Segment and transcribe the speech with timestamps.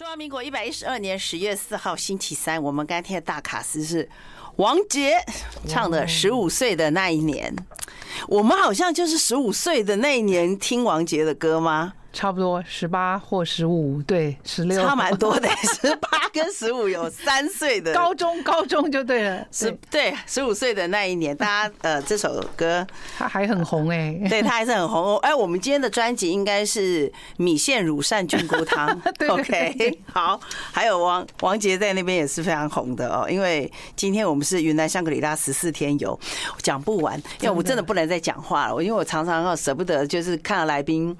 [0.00, 4.08] 中华民国一百一十二年十月四号星期三，我们刚听的大卡司是
[4.56, 5.22] 王杰
[5.68, 7.54] 唱的《十五岁的那一年》。
[8.26, 11.92] 我们好像就是十五岁的那一年听王杰的歌吗？
[12.12, 14.82] 差不多十八或十五，对，十六。
[14.82, 15.48] 差蛮多的，
[15.80, 17.94] 十八跟十五有三岁的。
[17.94, 22.86] 高中，高中就对了，十，对，十五岁的那一年，大家呃，这首歌
[23.16, 25.00] 它还很红哎、欸，对它还是很红。
[25.00, 25.16] 哦。
[25.22, 28.88] 哎，我们今天的专辑应该是米线乳扇菌菇汤，
[29.28, 30.40] OK，好，
[30.72, 36.18] 还有王王杰在那边也是非常红的哦，因为今天我们是云南香格里拉十四天游，
[36.60, 41.16] 讲不完，因为我真的不能再讲话了，因为我常常要舍不得，就是看到来宾。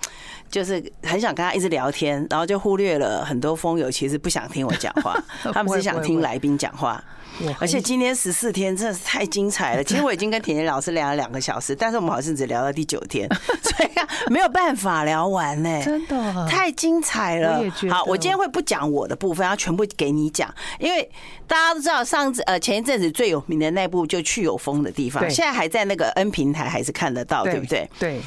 [0.50, 5.16] 就是很想跟他一直聊天，然后就忽略了很多风友其实不想听我讲话，
[5.54, 7.02] 他们是想听来宾讲话。
[7.58, 9.82] 而且今天十四天真的是太精彩了。
[9.82, 13.26] 其实我已经跟甜甜老师聊了两个小时，但是我们好像只聊到第九天，
[13.62, 13.90] 所以
[14.30, 15.82] 没有办法聊完呢。
[15.82, 17.62] 真的太精彩了。
[17.88, 21.10] 好，我今天会不讲我的部分，要全部给你讲，因为
[21.46, 27.88] 大家都知道上次呃前一阵子最有名的那部就去有风的地方，现在还在那个 N 平台还是看得到，对不对？
[27.98, 28.20] 对。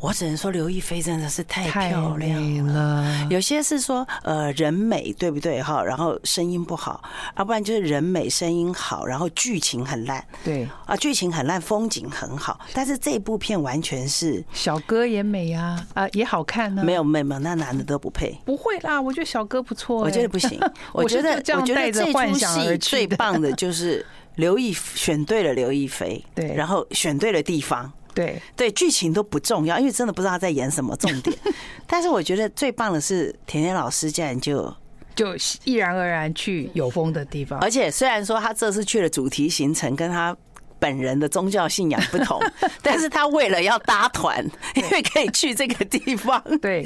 [0.00, 3.26] 我只能说刘亦菲真的是太漂亮了。
[3.28, 7.02] 有些是说呃人美对不对哈，然后声音不好，
[7.36, 10.24] 要不然就是人美声音好，然后剧情很烂。
[10.42, 16.82] 对啊，剧情很烂，风景很好，但是这部片完全是小哥也美呀啊也好看呢。
[16.82, 18.34] 没有妹妹，那男的都不配。
[18.46, 19.98] 不会啦，我觉得小哥不错。
[19.98, 20.58] 我觉得不行，
[20.94, 24.04] 我觉得我觉得这出戏最棒的就是
[24.36, 27.92] 刘亦选对了刘亦菲， 对，然后选对了地方。
[28.14, 31.36] 对对，剧情都不重要，因为真的不知道他在演什么重点。
[31.86, 34.74] 但是我觉得最棒的是甜甜老师竟然就
[35.14, 40.36] 就毅然而然去有风的地方，而且虽然说他这次去的主题行程跟他
[40.78, 42.40] 本人的宗教信仰不同，
[42.80, 44.42] 但是他为了要搭团，
[44.74, 46.82] 因为可以去这个地方，对，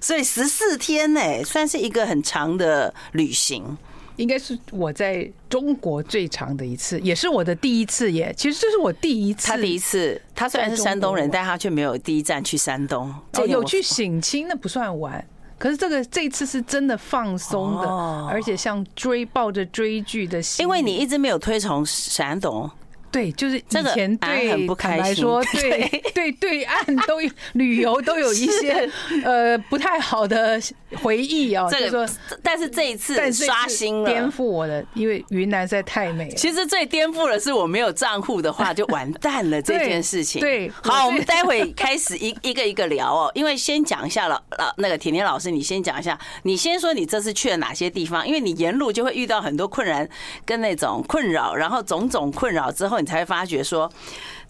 [0.00, 3.76] 所以十四天呢，算是一个很长的旅行。
[4.16, 8.32] 应该是我在中国最长的一次，也是我的第一次耶。
[8.36, 13.12] 其实这是我第一次，他第一次，他虽然是山东人，但他却没有第一站去山东。
[13.34, 15.24] 哦，有去省亲，那不算玩。
[15.58, 17.88] 可是这个这一次是真的放松的，
[18.28, 22.68] 而且像追抱着追剧的心，因为你一直没有推崇山东。
[23.12, 23.62] 对，就是以
[23.94, 28.90] 前对很不开心，说 对对对岸都有旅游都有一些
[29.22, 30.58] 呃不太好的
[31.02, 31.68] 回忆哦。
[31.70, 36.34] 这个说，但是这一次刷新了，颠覆我的，因为云南实在太美了。
[36.36, 40.40] 其实最颠覆的是我没有账户的话就完蛋了 这件事情。
[40.40, 48.26] 对，好，我们待会开始一一个一个聊哦，因为先讲一下了，老，那个甜甜老师，你先讲一下，你先说你这次去了哪些地方？
[48.26, 50.08] 因为你沿路就会遇到很多困难
[50.46, 53.01] 跟那种困扰，然后种种困扰之后。
[53.02, 53.90] 你才发觉说，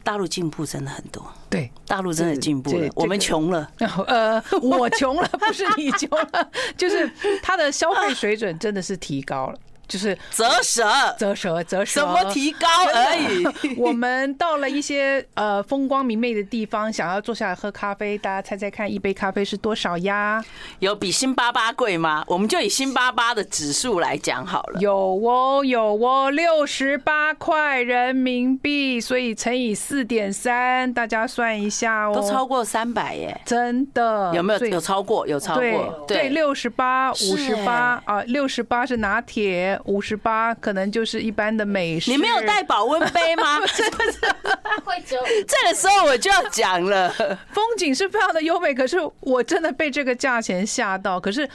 [0.05, 1.25] 大陆进步真的很多。
[1.49, 2.89] 对，大陆真的进步了。
[2.95, 3.69] 我们穷了，
[4.07, 7.11] 呃，我穷了，不是你穷了， 就是
[7.43, 9.59] 他的消费水准真的是提高了。
[9.93, 13.75] 就是折舌，折舌，折舌，什么提高而已。
[13.77, 20.43] 我们到了一些呃风光明媚的地方，想要坐下来喝咖啡，大家猜猜看，一杯咖啡是多少呀？
[20.79, 22.25] 有比辛巴巴贵吗？
[22.27, 24.81] 我们就以辛巴巴的指数来讲好了。
[24.81, 34.33] 有哦，有哦，六十八块人民币，所以乘以四点三，大家算一下哦，都超过三百耶，真的？
[34.35, 34.67] 有没有？
[34.69, 35.29] 有超过？
[35.29, 36.05] 有超过？
[36.09, 39.79] 对，六十八，五十八啊，六十八是拿铁。
[39.85, 42.11] 五十八可能就是一般的美食。
[42.11, 43.59] 你没有带保温杯吗？
[45.07, 47.11] 这个时候我就要讲了，
[47.53, 51.19] 风景是非常的优美，可是我真的被这个价钱吓到。
[51.21, 51.49] 可是。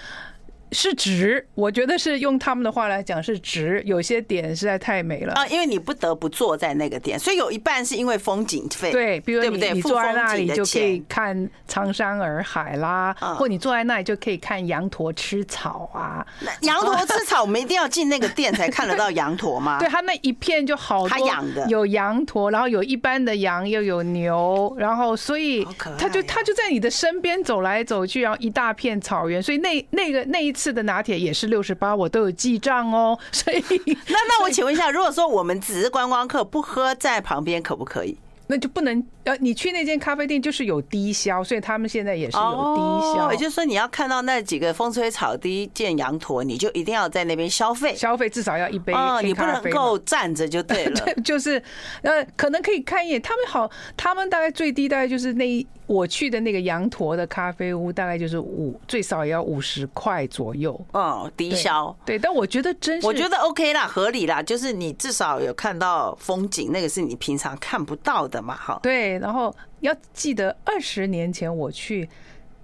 [0.72, 3.82] 是值，我觉得是用他们的话来讲是值。
[3.86, 16.26] 有些点实在太美了啊，因为你不得不坐在那个点，所以有一半是因为风景费，对，比如你你坐在那里就可以看苍山洱海啦，或你坐在那里就可以看羊驼吃草啊。
[16.62, 19.78] 羊驼吃草，我们一定要进那个店才看得到羊驼吗？
[19.80, 25.66] 对，它那一片就好养的有羊驼，然后有一般的羊，又有牛，然后所以
[25.98, 30.57] 它就它就在你的身边走来走去，然后一大片草原，所以那那个那一。
[30.58, 33.18] 次的拿铁也是六十八，我都有记账哦。
[33.32, 33.62] 所以，
[34.10, 38.18] 那那我请问一下，如果说我们只是观光客，不喝在旁边，可不可以？
[38.48, 43.30] 那就不能呃，你去那间咖啡店就是有低消，所以他们现在也是有低消。
[43.32, 51.14] 也就是说，你要看到那几个风吹草低见羊驼，你就一定要在那边消费，消费至少要一杯哦，你不能够站着就对了。
[51.26, 51.62] 就是
[52.04, 55.68] 呃，可能可以看一眼，他们好，他们大概最低大概就是那一。
[55.88, 60.78] 我去的那个羊驼的咖啡屋，大概就是五，最少也要五十块左右。
[60.92, 61.96] 哦，低消。
[62.06, 68.78] 对，但我觉得真是，我觉得 OK 啦，合理啦，就是你至少有看到风景，那个是你平常看不到的嘛，哈。
[68.84, 72.10] 对，然后要记得二十年前我去，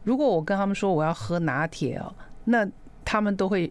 [0.03, 2.13] 如果我跟他们说我要喝拿铁哦，
[2.45, 2.67] 那。
[3.05, 3.69] 他们都会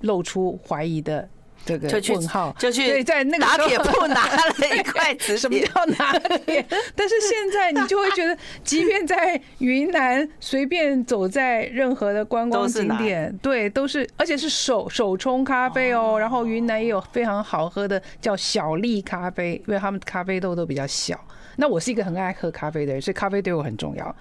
[0.00, 1.28] 露出怀疑的。
[1.66, 6.64] 这个问号就去对，在那个拿铁铺拿了一块纸， 什么叫拿铁？
[6.96, 8.34] 但是现在你就会觉得，
[8.64, 16.18] 即便在云南随便走在任何的观光景点，对，都是而且是手手冲咖啡哦。
[16.18, 21.20] 然后云南也有非常好喝的叫小粒咖啡，因为他们咖啡豆都比较小。
[21.60, 24.16] 那我是一个很爱喝咖啡的人，所以咖啡对我很重要。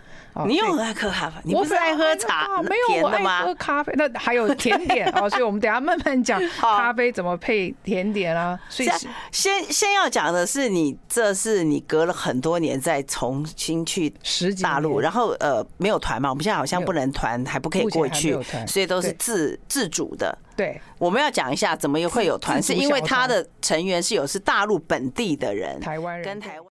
[0.46, 1.42] 你有很爱喝咖啡？
[1.44, 2.62] 你不是爱喝茶？
[2.62, 3.94] 没有，我爱喝咖啡。
[3.96, 8.60] 那还有甜点 哦，所以我们等下慢慢讲咖啡怎么配甜点啊。
[8.70, 8.90] 所以
[9.32, 14.14] 先先要讲的是，你这是你隔了很多年再重新去
[14.62, 16.30] 大陆，然后呃没有团嘛？
[16.30, 18.38] 我们现在好像不能团，还不可以过去，
[18.68, 20.38] 所以都是自自主的。
[20.56, 26.69] 对，我们要讲一下怎么又会有团，是因为他的成员是有是大陆本地的人，台湾人跟台湾。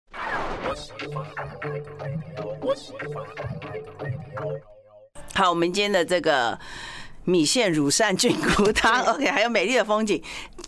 [5.34, 6.58] 好，我们今天的这个
[7.24, 10.20] 米线乳扇菌菇汤， OK，还有美丽的风景，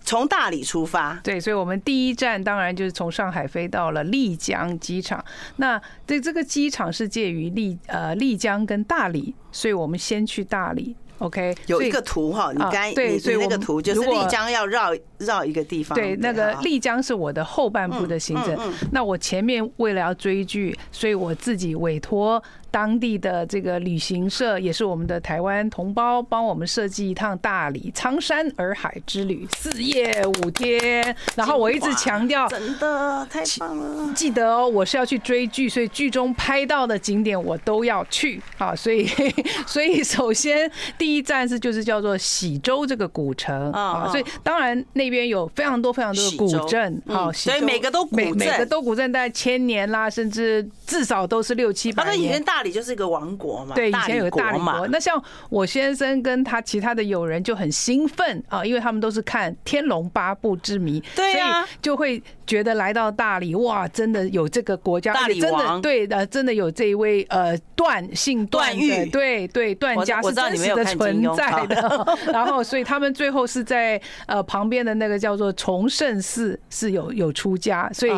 [0.04, 1.18] 从大理出发。
[1.24, 5.24] 对，所以我们第一站当然就是从上海飞到了丽江机场。
[5.56, 10.94] 那对这个机场是介于丽呃丽江跟大理，所以我们先去大理。
[11.20, 15.96] OK，有一个图哈，你刚对，所以那个图就是丽江要绕绕一个地方。
[15.96, 18.58] 对，那个丽江是我的后半部的行程。
[18.92, 22.42] 那我前面为了要追剧，所以我自己委托。
[22.70, 31.14] 当地的这个旅行社也是我们的台湾同胞，帮我们设计一趟大理苍山洱海之旅，四夜五天。
[31.34, 34.12] 然后我一直强调，真的太棒了！
[34.14, 38.74] 记得哦，我是要去追剧，所以剧中拍到的景点我都要去啊。
[38.74, 39.06] 所以，
[39.66, 44.08] 所以首先第一站是就是叫做喜洲这个古城啊。
[44.10, 52.42] 所以当然那边有非常多非常多的古镇啊，所以每个都古镇，每个都古镇，大概千年啦，甚至至少都是六七百年。
[52.42, 54.88] 大理就是一个王国嘛，对，以前有个大理国。
[54.88, 72.18] 那像我先生跟他其他的友人就很兴奋啊，因为他们都是看《天龙八部》之谜，对啊，就会觉得来到大理，哇，真的有这个国家，大理王，对的，真的有这一位呃段姓段誉，对对，段家是真实的存在的。
[72.34, 78.12] 然后，所以他们最后是在呃旁边的那个叫做崇圣寺是有有出家，所以。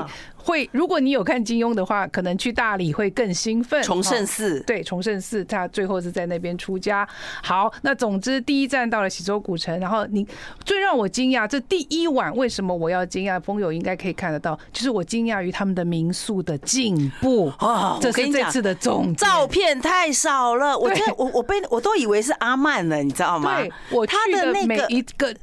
[0.44, 3.80] 会，如果你有看金庸的话，可能去大理会更兴奋。
[3.80, 7.08] 崇圣寺，对，崇圣寺，他最后是在那边出家。
[7.44, 10.26] 好，那总之第一站到了喜洲古城，然后你
[10.64, 13.40] 最让我惊讶，这第一晚为什么我要惊讶？
[13.40, 17.98] 风友应该可以看得到，就是我惊讶于他们的民宿的进步啊！
[18.00, 23.56] 这是这次的总照片太少了，我真我我被我都以为是阿曼了，你知道吗？
[23.56, 25.34] 对，我他的每一个。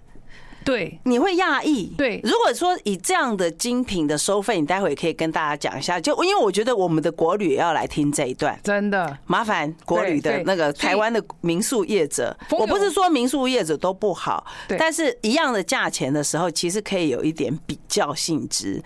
[0.63, 1.87] 对，你会讶异。
[1.97, 5.99] 对，如果说以这样的精品的收费，你待会可以跟大家讲一下。
[5.99, 12.37] 就因为我觉得我们的国旅也要来听这一段，真的麻烦国旅的那个台湾的民宿业者。
[12.51, 14.45] 我不是说民宿业者都不好，
[14.77, 18.83] 但是一样的价钱的时候，其实可以有一点比较性质。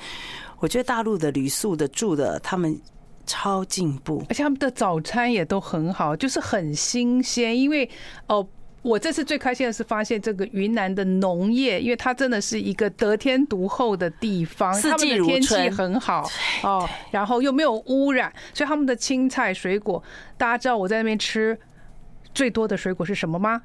[0.59, 2.79] 我觉得大陆的旅宿的住的他们
[3.25, 7.59] 超进步，而且他们的早餐也都很好，就是很新鲜。
[7.59, 7.89] 因为
[8.27, 8.47] 哦。
[8.83, 16.29] 我这次最开心的是发现这个云南的农业，因为它真的是一个得天独厚的地方，四季如春，他们的天气很好
[16.63, 20.03] 哦，然后又没有污染，所以他们的青菜水果，
[20.37, 21.57] 大家知道我在那边吃
[22.33, 23.61] 最多的水果是什么吗？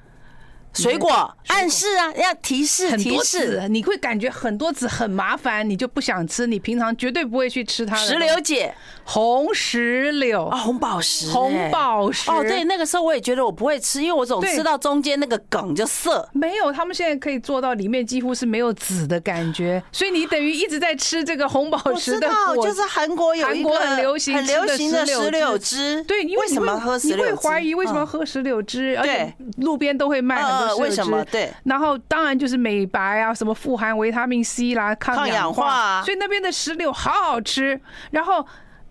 [0.75, 6.47] 水果暗示啊，要提示提示，你会感觉很多籽很麻烦，你就不想吃。
[6.47, 7.97] 你平常绝对不会去吃它。
[7.97, 8.73] 石榴姐，
[9.05, 12.31] 红石榴啊，红宝石，红宝石。
[12.31, 16.29] 哦，对，那个时候我也觉得我不会吃，因为我总吃到中间那个梗就涩。
[16.33, 22.29] 没有，他们现在可以做到里面几乎是没有籽的感觉，所以你等于一直在吃这个红宝石的。
[22.29, 26.05] 我知道，就是韩国有一个很流行很流行的石榴汁。
[26.05, 27.17] 对，因为为什么喝石榴？
[27.17, 28.97] 你会怀疑为什么喝石榴汁？
[28.99, 30.58] 而且路边都会卖。
[30.59, 31.25] 呃，为什么？
[31.27, 37.81] 对，然后当然就是美白啊，什么富含维他命 C 啦，抗氧化，所以那边的石榴好好吃。
[38.11, 38.45] 然后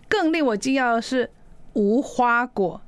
[0.08, 1.30] 更令我惊讶的是
[1.74, 2.80] 无花果，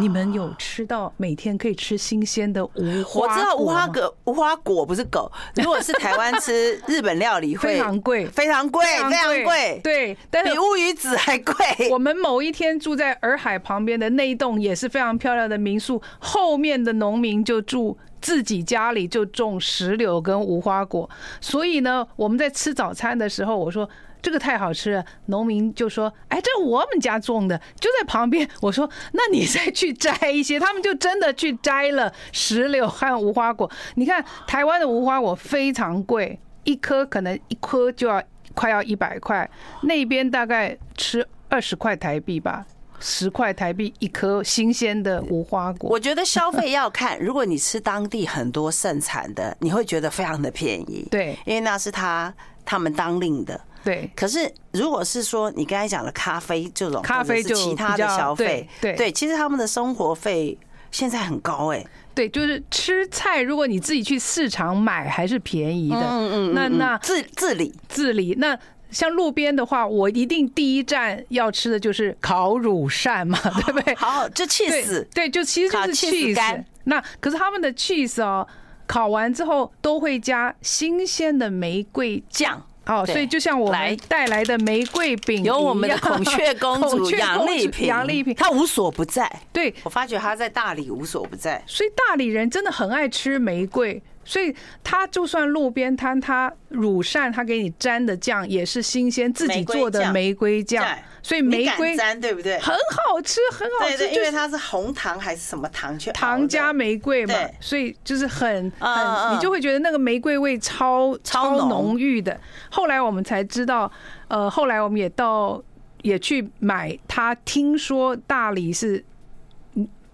[0.00, 3.22] 你们有吃到每天可以吃新鲜的无花果？
[3.22, 5.30] 我知道无花果，无花果不是狗。
[5.54, 11.54] 如果是台湾吃日本料理会非常贵，非常贵，非常贵，对，但是比乌鱼子还贵。
[11.90, 17.98] 我们某一天住在洱海旁边的那一栋也是非常漂亮的民宿，后面的农民就住。
[18.20, 21.08] 自己家里就种石榴跟无花果，
[21.40, 23.88] 所以呢，我们在吃早餐的时候，我说
[24.22, 33.70] 这个太好吃了，农民就说：“哎，这我们家种的，就在旁边。”我说：“那你再去摘一些。”他们就真的去摘了石榴和无花果。
[33.94, 38.20] 你看，台湾的无花果非常贵，一颗可能一颗就要
[38.54, 39.48] 快要一百块，
[39.82, 42.66] 那边大概吃二十块台币吧。
[43.00, 45.90] 十块台币一颗新鲜的无花果。
[45.90, 51.06] 我觉得消费要看， 如果你吃当地很多盛产的，你会觉得非常的便宜。
[51.10, 52.32] 对，因为那是他
[52.64, 53.60] 他们当令的。
[53.84, 54.10] 对。
[54.16, 60.56] 可是如果是说你刚才讲的咖啡这种，咖啡就其他的消费，对对，其实他们的生活费
[60.90, 61.84] 现在很高哎。
[62.14, 66.00] 对，就是吃菜，如果你自己去市场买，还是便宜的。
[66.00, 66.54] 嗯嗯。
[66.54, 68.58] 那那自自理自理那。
[68.96, 73.94] 像路边的话，我一定第一站要吃的就是烤乳扇嘛，对不对？
[73.94, 76.64] 好，就起司，对，就其实就是起司。
[76.84, 78.48] 那可是他们的 cheese 哦，
[78.86, 89.30] 烤完之后都会加新鲜的玫瑰酱哦，所以就像我们带来的玫瑰饼，有我们的 孔雀公主杨丽萍，杨丽萍，她无所不在。
[89.52, 94.02] 对，我发觉她在大理无所不在，所以大理人真的很爱吃玫瑰。
[94.26, 100.84] 所以他就算路边摊，他乳扇他给你沾的酱也是新鲜自己做的玫瑰酱，
[101.22, 102.58] 所以玫瑰沾对不对？
[102.58, 112.38] 很好吃，很好吃，因为它是红糖还是什么糖去糖加玫瑰嘛，所以就是很很，你就会觉得那个玫瑰味超超浓郁的。
[112.68, 113.90] 后来我们才知道，
[114.26, 115.62] 呃，后来我们也到
[116.02, 119.04] 也去买，他听说大理是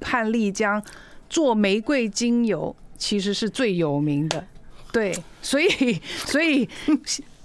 [0.02, 0.82] 汉丽江
[1.30, 2.76] 做玫瑰精油。
[3.02, 4.46] 其实是最有名的，
[4.92, 6.68] 对，所以所以，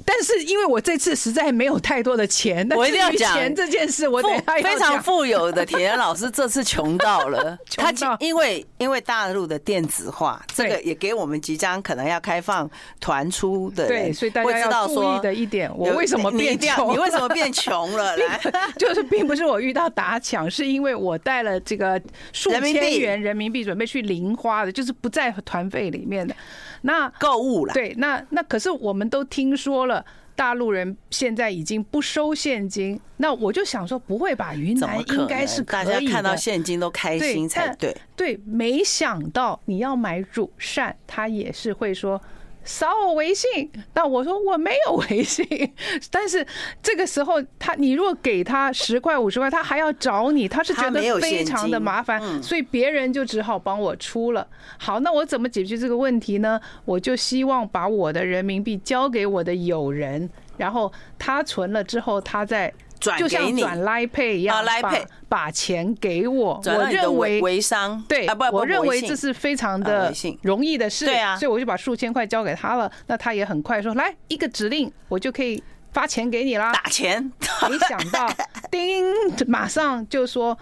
[0.10, 4.22] 但是因为我这次实在没有太多的钱，我一定要讲钱这件事，我
[4.64, 12.70] 非常富有的铁人老师这次穷到了， 他因为因为大陆的电子化，这个也给我们即将可能要开放
[13.02, 16.94] 团出的人，对，所以大家要注意的一点，我为什么变穷？
[16.94, 18.16] 你为什么变穷了？
[18.18, 18.40] 来，
[18.78, 26.34] 就是并不是我遇到打抢，是因为我带了这个数千元人民币准备去零花的，就是不在团费里面的。
[26.82, 30.06] 那购物了，对，那那可是我们都听说了，
[30.36, 33.00] 大陆人现在已经不收现金。
[33.18, 34.54] 那我就想说，不会吧？
[34.56, 37.96] 云南应该是可以的，大家看到现金都开心才对。
[38.16, 42.22] 对，没想到你要买乳扇，他也是会说。
[42.68, 45.48] 扫我微信，那我说我没有微信，
[46.12, 46.46] 但是
[46.84, 54.46] 这个时候他，你如果给他十块五十块，他还要找你，他是觉得非常的麻烦，所以别人就只好帮我出了。
[54.78, 56.60] 好，那我怎么解决这个问题呢？
[56.84, 62.72] 我就希望把我的人民币交给我的友人，然后他存了之后，他再。
[63.00, 64.94] 就像转 Line Pay 一样，把
[65.30, 70.12] 把钱给我，我认为微商对，我认为这是非常的
[70.42, 75.62] 容易的事，对啊，所以我就把数千块交给他了，那他也很快说，来一个指令，我就可以
[75.92, 76.74] 发钱给你啦。
[76.74, 77.32] 打钱，
[77.70, 78.30] 没想到
[78.72, 79.06] 叮，
[79.48, 80.58] 马上就说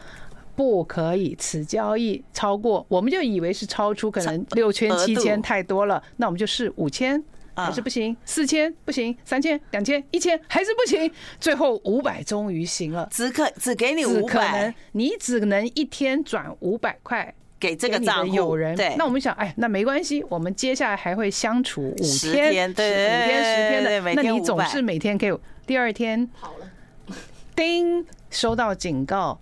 [0.56, 7.24] 不可以，此交易超过，我们就以为是超出，可能六千七千太多了，那我们就试五千。
[7.56, 11.10] 还是不行，四千不行，三千、两千、一千还是不行，
[11.40, 13.08] 最后五百终于行了。
[13.12, 18.58] 只可只给你五百，你只能一天转五百块给这个账户。
[18.76, 25.40] 对，那我们想，哎，那没关系，我们接下来还会相处五天，对，五天十天的，那你总是每天给我。
[25.66, 27.16] 第二天好了，
[27.56, 29.40] 叮，收到警告，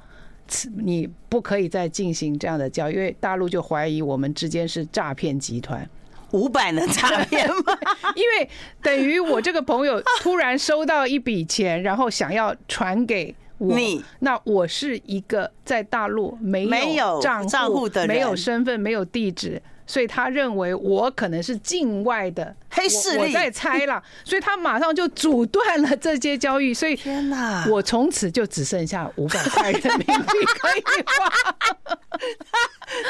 [0.78, 5.90] 你不可以再进行这样的交易，因为大陆就怀疑我们之间是诈骗集团。
[6.34, 7.78] 五百能诈骗吗？
[8.16, 8.50] 因为
[8.82, 13.76] 等于我这个朋友突然收到一笔钱，然后想要传给我，
[14.20, 19.62] 那我是一个在大陆没有账户的人，没有身份，没有地址。
[19.86, 26.74] 所以他认为我可能是境外的黑势力，我在猜啦， 所以他马上就阻断了这些交易。
[26.74, 31.32] 所以天哪，我从此就只剩下五百块人民币可以花。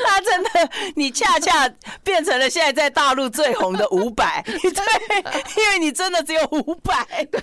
[0.05, 0.49] 他真的，
[0.95, 1.69] 你恰恰
[2.03, 7.41] 变成了现在在大陆最红的五百， 对，因为你真的只有五百，对，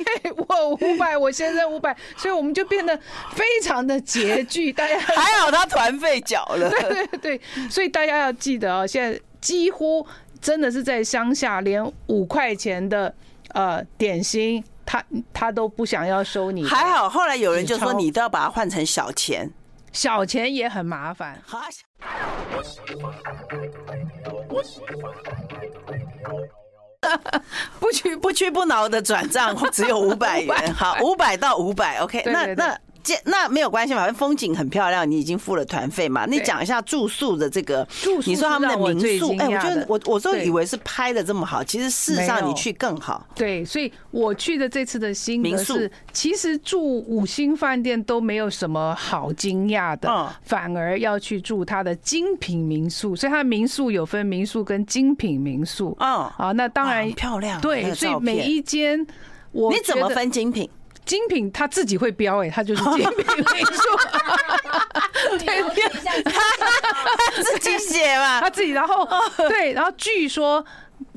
[0.49, 2.99] 我五百，我先生五百，所以我们就变得
[3.35, 4.73] 非常的拮据。
[4.73, 9.19] 大家还好他团费缴了，对对对，所以大家要记得哦，现在。
[9.41, 10.07] 几乎
[10.41, 13.15] 真的是在乡下，连五块钱的
[13.53, 16.65] 呃点心，他他都不想要收你。
[16.65, 19.51] 还好，后来有人就说你都要把它换成小钱，
[19.93, 21.41] 小钱也很麻烦。
[27.81, 30.55] 不屈不屈不挠的转账，只有五百元。
[30.75, 32.79] 好，五百到五百，OK，那那。
[33.03, 36.27] 这那没有关系嘛，反正风景很漂亮，你已经付了团费嘛。
[36.27, 43.27] 你讲一下住宿的这个，住宿你说他们的民宿，哎，我觉得我我都以为是拍的这么好，其实事实上你去更好。
[43.35, 45.79] 对，所以我去的这次的新民宿，
[46.13, 53.17] 其实住五星饭店都没有什么好惊讶的，反而要去住它的精品民宿。
[53.17, 55.97] 所以它的民宿有分民宿跟精品民宿。
[56.01, 57.61] 嗯，啊，那当然漂亮。
[57.61, 59.07] 对，所以每一间
[59.53, 60.69] 我你怎么分精品？
[61.15, 63.83] 精品他自己会标哎，他就是精品美术，
[65.45, 65.61] 对，
[66.23, 69.09] 他自己写嘛，他自己，然后
[69.49, 70.65] 对，然后据说。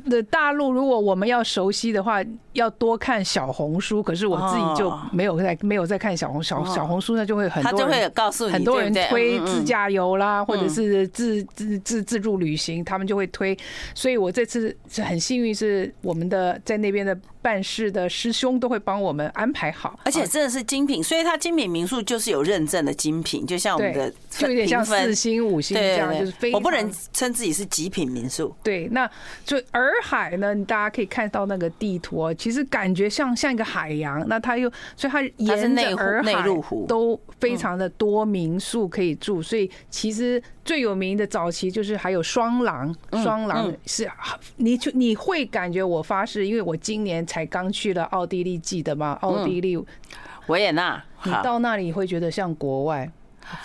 [0.09, 4.01] 的大陆，如果我们要熟悉的话，要多看小红书。
[4.03, 13.57] 可是我自己就没有在没有在看小红小小红书，那就会很多人他就会告诉你，很多人推自驾游啦，或者是自自自自助旅行，他们就会推。
[13.93, 21.03] 所以我这次是很幸运，是我们的在那边的办事的师兄都会帮我们安排好，而且真的是精品。
[21.03, 26.51] 所以它精品民宿就是有认证的精品，就像我们的就有点像四星五星这样，就是非。
[26.53, 28.53] 我不能称自己是极品民宿。
[28.63, 29.09] 对，那
[29.45, 34.27] 就洱海呢，大家可以看到那个地图，其实感觉像像一个海洋。
[34.27, 36.43] 那它又，所以它沿着洱海
[36.87, 39.41] 都非常的多民宿可以住。
[39.41, 44.09] 所以其实最有名的早期就是还有双廊，双廊是，
[44.57, 49.17] 你就你会感觉我发誓，因为我今年才刚去了奥地利，记得吗？
[49.21, 49.77] 奥地利
[50.47, 53.09] 维也纳，你到那里会觉得像国外，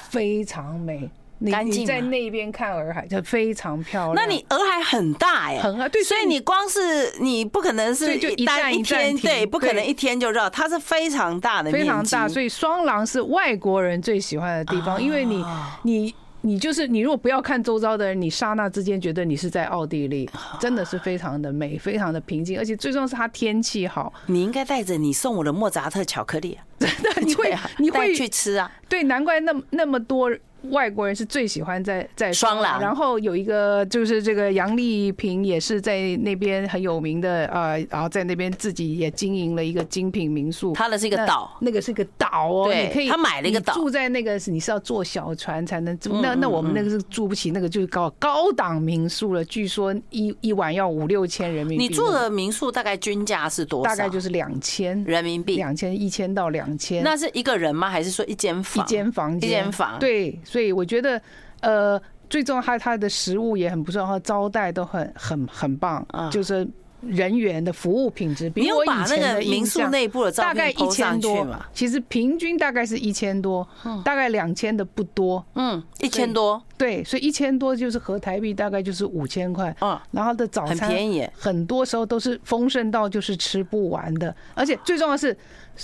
[0.09, 1.11] 非常美。
[1.40, 4.14] 你你在那边看洱海就非常漂亮。
[4.14, 12.28] 那你洱海很大哎，很啊，对，所以你光是你不可能是就一站一天，对，不可能一天就绕，它是非常大的，非常大。
[12.28, 15.45] 所以双廊是外国人最喜欢的地方，因为你
[15.83, 20.28] 你你就是你如果不要看周遭的人，你刹那之间觉得你是在奥地利，
[20.59, 24.12] 真的是非常的美，非常的平静，而且最重要是它天气好。
[24.26, 28.71] 你应该带着你送我的莫扎特巧克力， 真的你会 你会去吃啊？
[28.88, 30.30] 对，难怪那么那么多。
[30.71, 40.73] 外国人是最喜欢在在双廊，然后有一个就是这个杨丽萍也是在那边很有名的呃，然后在那边自己也经营了一个精品民宿。
[40.73, 51.88] 他的是一个岛，那个是一个岛哦，对，你可以他买了一个岛，住在那个你是要坐小船才能住，那那我们那个是住不起，那个就是高高档民宿了，据说一一晚要五六千人民币。
[51.88, 53.91] 你住的民宿大概均价是多少？
[53.91, 57.03] 大概就是两千人民币，两千一千到两千。
[57.05, 57.88] 那是一个人吗？
[57.88, 58.85] 还是说一间房？
[58.85, 59.99] 一间房间，一间房。
[59.99, 61.21] 对，所以我觉得。
[61.61, 62.00] 呃，
[62.31, 66.64] 最重要，它它的食物也很不错，然后招待都很很很棒，就是
[67.00, 71.44] 人员的服务品质比我以前的民宿内部的大概一千多，
[71.75, 73.66] 其实平均大概是一千多，
[74.05, 85.37] 大概两千的不多，嗯，一千多，对，所以一千多就是合台币大概就是五千块，嗯，然后的早餐很便宜，很多时候都是丰盛到就是吃不完的，而且最重要的是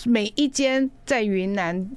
[0.05, 1.91] 每一间在云南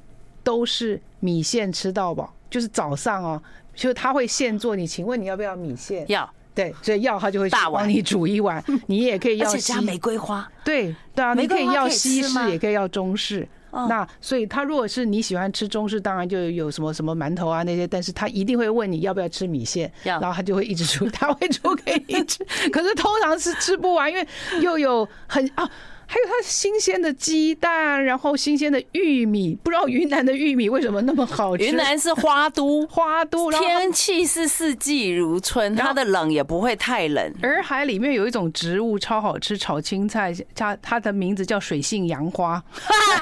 [0.44, 3.42] 都是米线吃到饱，就是早上哦。
[3.76, 6.04] 就他会现做，你请问你要不要米线？
[6.10, 8.64] 要，对，所以要他就会帮你煮一碗。
[8.88, 13.48] 你也可以要加玫瑰花，对对啊，你可以要西式，也可以要中式。
[13.72, 22.44] 那所以他如果是你喜欢吃中式，当然就有什么什么馒头啊那些，但是他一定会问你要不要吃米线，然后他就会一直煮，他会煮给你吃。
[22.74, 24.28] 可是通常是吃不完，因为
[24.60, 25.70] 又有很啊。
[26.10, 31.66] 还有它新鲜的鸡蛋，然后新鲜的玉米，不知道云南的玉米为什么那么好吃？
[31.66, 37.34] 云南是花都，花都，天气是四季如春，它的冷也不会太冷。
[37.42, 42.64] 洱海里面有一种植物超好吃，炒青菜，它它的名字叫水性杨花，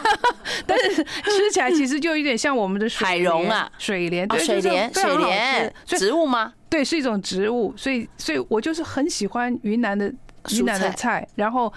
[0.68, 6.54] 但是吃起来其实就有点像我们的海蓉啊，水莲，水莲，水莲，植物吗？
[6.70, 10.14] 对，是一种植物，所以所以我就是很喜欢云南的
[10.52, 11.74] 云南的菜，然后。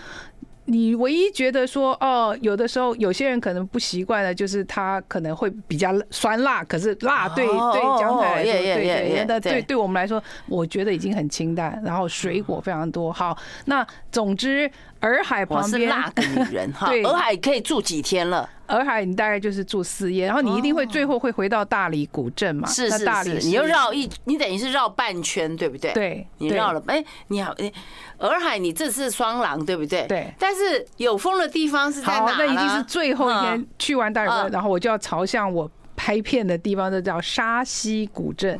[0.70, 13.10] 你唯一觉得说哦，有的时候有些人可能不习惯的，就是他可能会比较酸辣，可是辣对对江菜来说，对对，那对对我们来说，我觉得已经很清淡，然后水果非常多。
[13.10, 18.48] 好，那总之洱海旁边是辣的女人 哈，洱海可以住几天了？
[18.66, 22.68] 洱海你大概就是住四夜，然后你一定会最后会回到大理古镇嘛？
[22.68, 25.92] 是是是，你又绕一，你等于是绕半圈，对不对？
[25.92, 27.72] 对，你绕了，哎，你好，哎，
[28.18, 30.06] 洱海你这次双廊对不对？
[30.06, 32.34] 对，但是有风的地方是在哪？
[32.36, 35.70] 那一定是最后一天去完大理，然后我就要朝向我。
[35.98, 38.56] 拍片的地方就叫沙溪古镇，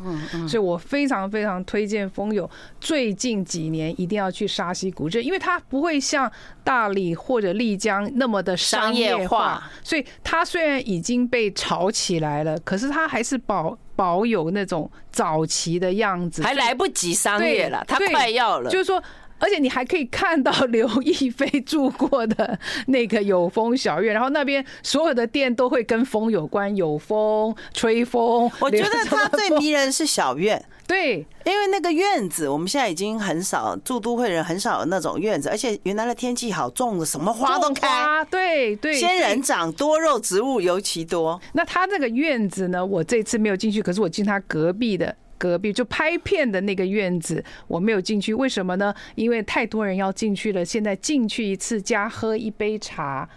[0.49, 6.31] 所以我非常非常推荐风友最近几年一定要去沙溪古镇，因为它不会像
[6.65, 19.01] 大理或者丽江那么的商业化，所以它虽然已经被炒起来了，可是它还是保保有那种早期的样子，还来不及商业了，它快要了，就是说。
[19.39, 28.51] 而且你还可以看到刘亦菲住过的那个有风小院，然后那边所有的店都会跟风有关，有风吹风。
[28.61, 41.41] 我觉得它最迷人是小院，对，因为那个院子我们现在已经很少住都会人很少有那种院子，而且原来的天气好，种的什么花都开，对对，仙人掌多肉植物尤其多。
[41.53, 45.15] 那他这个院子呢，我这次没有进去，可是我进他隔壁的。
[45.39, 48.95] 隔壁就拍片的那个院子，我没有进去，为什么呢？
[49.15, 50.65] 因为太多人要进去了。
[50.65, 53.29] 现在进去一次加喝一杯茶、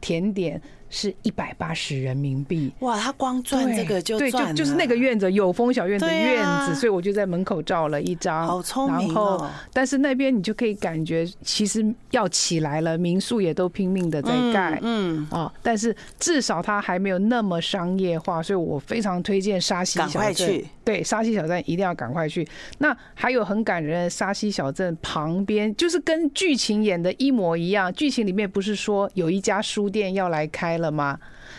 [0.00, 0.60] 甜点
[0.94, 2.72] 是一百八十人民币。
[2.78, 8.46] 哇，他光赚这个就对，就就是那个院子有风小院的院子，所以我就在门口照了一张。
[8.46, 9.08] 好聪明。
[9.08, 14.78] 然后，但是那边你就可以感觉，其实要起来了，民宿也都拼命的在盖。
[14.82, 20.64] 嗯啊，但是至少它还没有那么商业化，所以我非常推荐沙溪小镇。
[20.84, 22.46] 对，沙溪小镇一定要赶快去。
[22.78, 27.92] 那还有很感人的沙溪小镇旁边，就是跟剧情演的一模一样。
[27.94, 31.18] 剧情里面不是说有一家书店要来开了吗？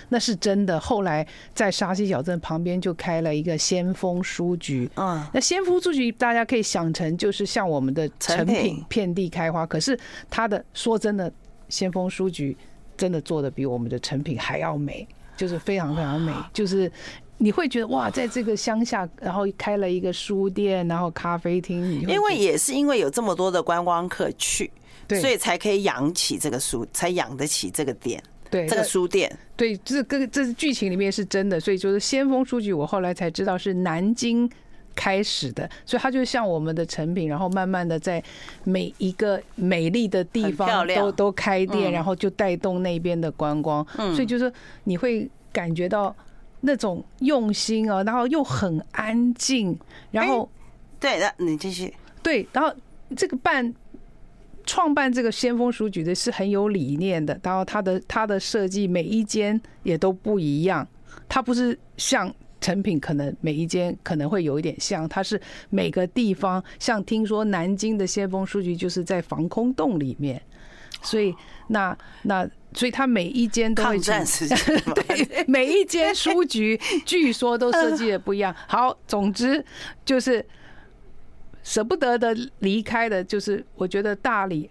[0.09, 0.79] 那是真的。
[0.79, 4.89] 后来在沙溪小镇旁边就开了一个先锋书局。
[4.95, 9.65] 嗯，那先锋书局大家可以想成就是像我们的成品遍地开花。
[9.65, 9.97] 可是
[10.29, 11.31] 它的说真的，
[11.69, 12.55] 先锋书局
[12.97, 16.91] 真的做的比我们的成品还要美，就是非常非常美，就是。
[17.38, 21.99] 你会觉得哇，在这个乡下，然后开了一个书店，然后咖啡厅。
[22.07, 24.71] 因为也是因为有这么多的观光客去，
[25.05, 29.31] 对，所以才可以养起这个书，才养得起这个店，对，这个书店。
[29.55, 34.49] 对，这个这是剧情里面是真的，所以就是先锋书局，我后来才知道是南京
[34.95, 38.23] 开始的，所以它就像我们的成品，然后慢慢的在
[38.63, 43.86] 每一个美丽的地方都都开店，然后就带动那边的观光。
[43.95, 44.51] 所以就是
[44.84, 46.15] 你会感觉到。
[46.62, 49.77] 那种用心啊，然后又很安静，
[50.10, 50.49] 然后，
[50.99, 51.93] 对，那你继续。
[52.23, 52.73] 对，然后
[53.15, 53.71] 这个办
[54.65, 60.88] 创办这个先锋书局的是很有理念的，然后它的它的设计每一间也都不一样，
[61.30, 70.41] 它不是像成品，可能每一间可能会有一点像，它是每个地方，像听说南京的先锋书局就是在防空洞里面，
[71.01, 71.34] 所以
[71.67, 72.47] 那那。
[72.78, 74.58] 所以它每一间都会战时间，
[74.93, 78.54] 对， 每一间书局据说都设计的不一样。
[78.67, 79.63] 好，总之
[80.04, 80.45] 就是
[81.65, 84.69] 舍不得的离开的，就是我觉得大理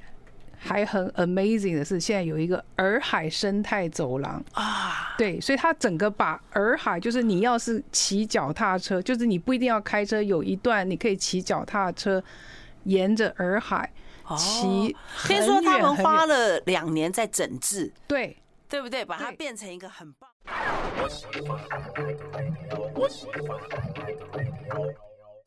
[0.57, 12.23] 还很 amazing 的是，现在有一个洱海生态走廊啊，对，所以它整个把洱海，就是你要是骑脚踏车，就是你不一定要开车，有一段你可以骑脚踏车
[12.85, 13.91] 沿着洱海。
[14.39, 19.05] 骑听说他们花了两年在整治，对对不对？
[19.05, 20.31] 把它变成一个很棒。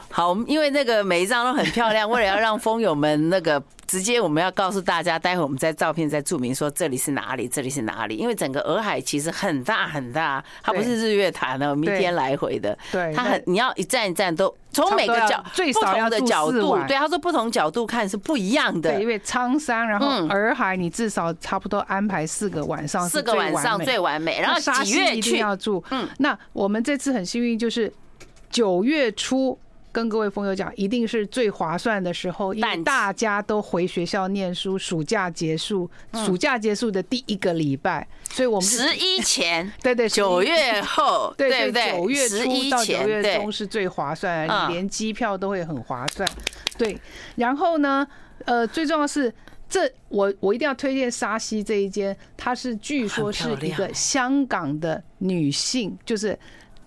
[0.09, 3.61] 好，因为那个每一张都很漂亮，为了要让风友们那个。
[3.87, 8.17] 直接我们要告诉大家，待会我们在照片再注明说这里是哪里，这里是哪里。
[8.17, 12.77] 因为整个洱海其实很大很大，它不是日月潭的，明天来回的。
[12.91, 18.91] 对，它很你要一站一站都从每个角最不同的角度，对，他说不同角度看是不一样的。
[18.91, 24.41] 对，因为苍山，然后洱海，你至少差不多安排四个晚上，四个晚上最完美。
[24.41, 25.37] 然后几月去？
[25.37, 25.81] 要住。
[25.91, 27.89] 嗯，那我们这次很幸运，就是
[28.49, 29.57] 九月初。
[29.97, 46.29] 跟各位朋友讲，一定是最划算的时候，因为大家都回学校念书，暑假结束，暑假结束的第一个礼拜，所以我们十一前， 对对，九月后， 对对对，九月初到九月中是最划算，你连机票都会很划算。
[46.77, 46.95] 对，
[47.35, 48.07] 然后呢，
[48.45, 49.33] 呃，最重要是
[49.67, 56.37] 这，我我一定要推荐沙溪这一间，它是据说是一个香港的女性，就是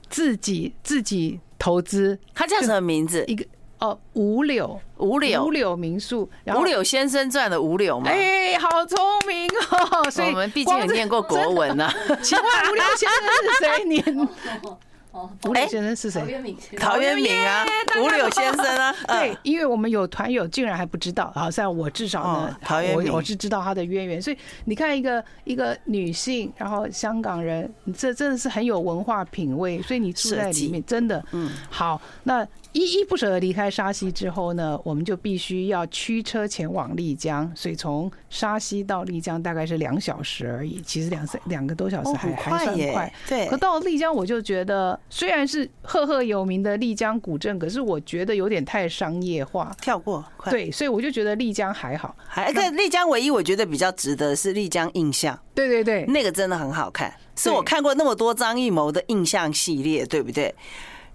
[0.09, 1.41] 自己自己。
[1.61, 3.23] 投资，他叫什么名字？
[3.29, 3.45] 一个
[3.79, 8.11] 哦，五柳五柳五柳民宿，五柳先生传的五柳吗。
[8.11, 10.11] 哎，好聪明哦！
[10.11, 11.89] 所以我们毕竟有念过国文呢。
[12.23, 13.85] 请问五柳先生是谁？
[13.85, 14.03] 念？
[15.13, 16.21] 哦，五柳先生是谁？
[16.21, 17.67] 陶渊明，陶渊明啊，
[18.01, 18.95] 五柳先生啊。
[19.09, 22.57] 对，因为我们有团友竟然还不知道，好像我至少呢，
[22.95, 24.23] 我我是知道他的渊源。
[24.23, 29.83] 所以你看，一个一个女性，然后香港人，这真的是很有文化品味。
[29.83, 32.47] 所以你住在里面，真的，嗯，好，那。
[32.73, 40.81] 依依不舍地离开沙溪之后呢，我们就必须要驱车前往丽江，所以从沙溪到丽江大概是两小时而已。
[40.83, 43.13] 其实两三两个多小时还还算快。
[43.29, 43.49] 对。
[43.49, 49.75] 可到了丽江，我就觉得虽然是赫赫有名的丽江古镇，可是我觉得有点太商业化。
[49.81, 50.25] 跳过。
[50.51, 52.15] 对，所以我就觉得丽江还好。
[52.27, 55.39] 还在丽江，唯一我觉得比较值得是丽江印象。
[55.55, 60.55] 对对对，那个真的很好看，是我看过那么多张艺谋的印象系列，对不对？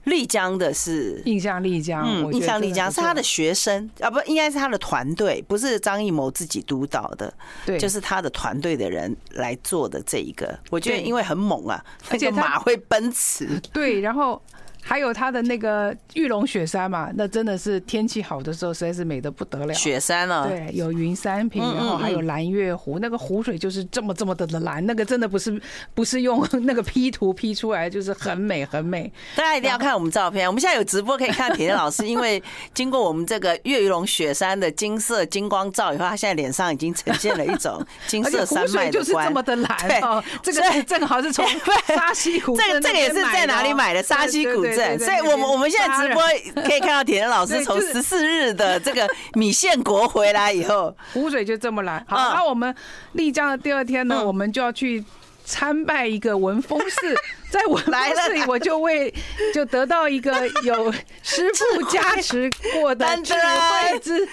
[0.06, 1.22] 丽江的是。
[1.26, 7.34] 印象丽江，嗯，印象丽江是他的学生啊，不应该是他的团队，不是张艺谋自己督导的，
[7.66, 10.58] 对，就是他的团队的人来做的这一个。
[10.70, 14.42] 我觉得因为很猛啊，而且马会奔驰，对，然后
[14.88, 19.74] 还有它的那个玉龙雪山嘛，那真的是天气好的时候实在是美得不得了。
[19.74, 25.60] 雪山啊，对，有云山坪，然后还有蓝月湖，那个湖水就是这么这么的的蓝，那个真的不是
[25.96, 29.12] 不是用 那个 P 图 P 出来，就是很美很美。
[29.36, 32.42] 大家一定要看我们照片，我们现在有直播可以看铁老师，因为
[32.76, 40.24] 经过我们这个月龙雪山的金色金光照以后，他现在脸上已经呈现了一种 金色山脉就是这么的蓝哦。
[40.44, 41.44] 这个正好是从
[41.90, 44.04] 沙溪湖，这个这个也是在哪里买的？
[44.04, 46.22] 沙溪古镇，所以我们我们现在直播
[46.64, 52.04] 可以看到铁人老师 从十四日的这个米线国回来以后， 湖水就这么蓝。
[52.08, 52.74] 好，那我们
[53.14, 55.04] 丽江的第二天呢，我们就要去
[55.46, 57.16] 参拜一个文峰寺。
[57.56, 59.14] 在我来这里，我就为
[59.56, 60.92] 就得到一个有
[61.24, 64.26] 师傅加持过的智慧之智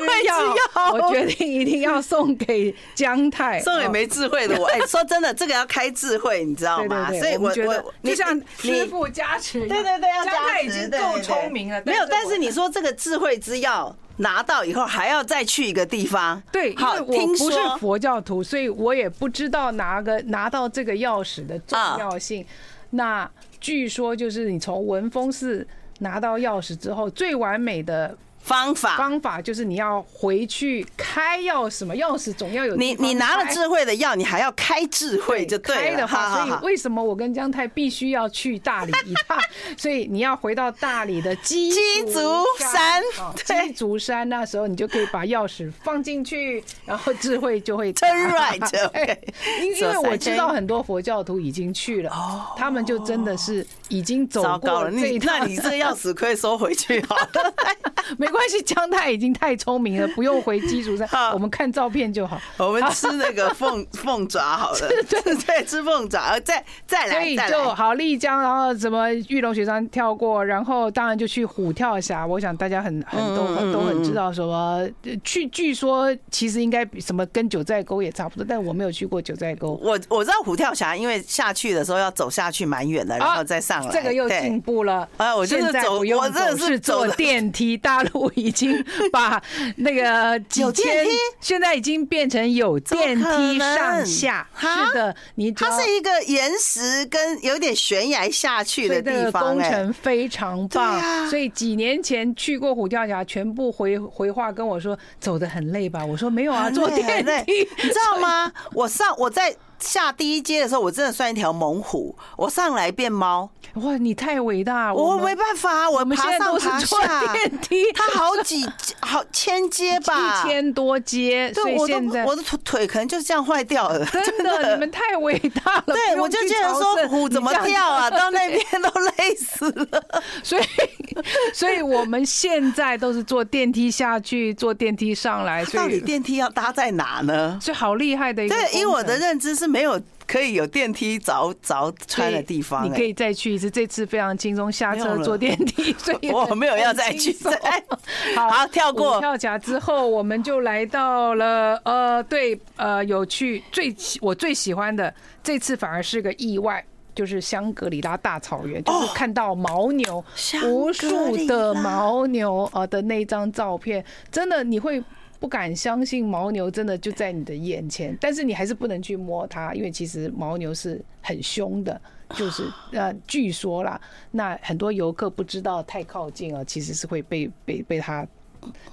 [0.00, 4.66] 慧之药，我决定一定要送给姜太，送给没智慧的我。
[4.68, 7.08] 哎，说真的，这个要开智慧，你知道吗？
[7.12, 11.82] 所以我觉得就像师傅加持，对对对，姜太已经够聪明了。
[11.84, 16.42] 没有，但是你说这个智慧之药拿到以后，还要再去一个地方。
[16.50, 22.46] 对，因为我不是佛教徒，所以我也不知道拿个拿到这个钥匙的重要性。
[22.90, 25.66] 那据说就是你从文峰寺
[26.00, 28.16] 拿到钥匙之后，最完美的。
[28.42, 32.74] 方法方法就是你要回去开钥匙嘛，钥匙总要有。
[32.74, 36.06] 你你拿了智慧的药，你还要开智慧就对了。
[36.08, 39.38] 所以为什么我跟江太必须要去大理一趟？
[39.78, 41.70] 所以你要回到大理的鸡
[42.06, 42.20] 足
[42.58, 43.02] 山，
[43.44, 47.92] 鸡足山那时候你就可以把钥匙放进去，然后智慧就会。
[47.92, 49.18] Turn right，
[49.60, 52.10] 因因为我知道很多佛教徒已经去了，
[52.56, 55.40] 他们就真的是已经走过了这一趟。
[55.40, 57.28] 那你这个钥匙可以收回去好了。
[58.16, 62.40] 没关系，姜太已经太聪明了， 不用回基础上，我们看照片就好。
[62.58, 72.26] 我们吃那个 凤凤爪好了，对对 对，吃凤爪，再再来，所以就好丽江，然后什么玉龙雪山跳过，然后当然就去虎跳峡。
[72.26, 74.86] 我想大家很很都都很知道什么
[75.24, 79.78] 去，据说其实应该什么跟九寨沟也差不多，但我没有去过九寨沟。
[79.82, 83.92] 我我知道虎跳峡，因为下去的时候要走下去蛮远的，然后再上来。
[83.92, 85.08] 这个又进步了。
[85.16, 88.19] 啊，我就是走，我这是走电梯，大陆。
[88.34, 89.40] 已经把
[89.76, 91.06] 那个几千，
[91.40, 94.48] 现在已经变成有电梯上下。
[94.58, 101.28] 是的，你它是一个岩石跟有点悬崖下去的地方，工程非常棒。
[101.28, 106.04] 所以几年前去过虎跳峡，全部回回话跟我说走的很累吧？
[106.04, 108.52] 我说没有啊，坐电梯，你知道吗？
[108.72, 109.54] 我上我在。
[109.80, 112.14] 下第一阶的时候，我真的算一条猛虎。
[112.36, 113.96] 我上来变猫，哇！
[113.96, 118.64] 你太伟大，我没办法，我爬上爬下电梯，它好几
[119.00, 121.52] 好千阶吧，一千多阶。
[121.54, 124.04] 所以现在我的腿腿可能就是这样坏掉了。
[124.06, 125.84] 真的，你们太伟大了。
[125.86, 128.10] 对，我就觉得说虎怎么跳啊？
[128.10, 130.04] 到那边都累死了。
[130.42, 130.62] 所以，
[131.54, 135.64] 所以我们现在都是坐电梯下去，坐电梯上来。
[135.66, 137.58] 到底电梯要搭在哪呢？
[137.62, 138.54] 所以好厉害的一个。
[138.54, 139.69] 对，以我的认知是。
[139.70, 143.70] 没有可以有电梯凿凿穿的地方，你可以再去一次。
[143.70, 147.36] 这次非常轻松，下车坐电梯， 所以我没有要再去。
[148.36, 160.24] 好，跳过跳甲之后，我们就来到了呃，对呃，有去最我最喜欢的这次反而是个意外，就是香格里拉大草原，就是看到牦牛
[160.64, 165.02] 无数的牦牛呃的那张照片，真的你会。
[165.40, 172.00] 不敢相信牦牛真的就在你的眼前，但是你还是不能去摸它，因为其实牦牛是很凶的，
[172.36, 174.00] 就是呃，据说啦，
[174.30, 178.24] 那很多游客不知道太靠近啊，其实是会被被被它。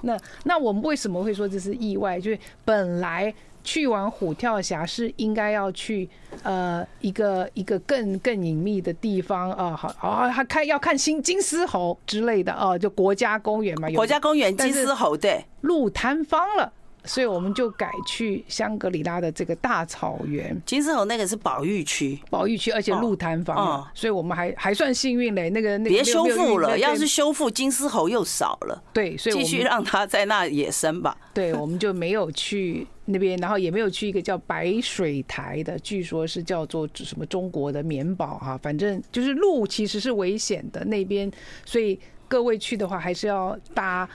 [0.01, 2.19] 那那我们为什么会说这是意外？
[2.19, 3.31] 就是本来。
[3.67, 6.09] 去完虎跳峡是应该要去
[6.41, 16.71] 呃一个一个更更隐秘的地方啊，好啊，还看要看新金丝猴之类的啊，就国家公园嘛，有国家公园金丝猴对，路坍方了。
[17.07, 20.55] 所以我们就改去香格里拉的这个大草原。
[20.65, 25.49] 金丝猴那个是保育区，保育区，而且路坍方，所以我们还还算幸运嘞。
[25.49, 28.83] 那个那个别修复了，要是修复，金丝猴又少了。
[28.93, 31.17] 对，所以继续让它在那野生吧。
[31.33, 41.31] 对，我们就没有去那边，然后也没有去一个叫白水台的，据说是叫做什么中国的棉堡哈，反正就是路其实是危险的那边，
[41.65, 41.99] 所以。
[42.27, 44.07] 各位去的话，还是要搭